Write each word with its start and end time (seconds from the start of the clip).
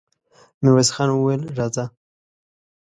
ميرويس 0.61 0.89
خان 0.95 1.09
وويل: 1.11 1.41
راځه! 1.57 1.85